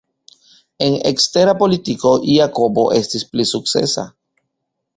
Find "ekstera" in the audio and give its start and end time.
1.09-1.53